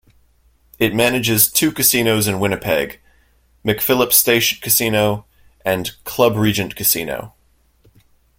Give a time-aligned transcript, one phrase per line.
[0.79, 2.99] It manages two casinos in Winnipeg:
[3.63, 5.27] McPhillips Station Casino
[5.63, 7.35] and Club Regent Casino.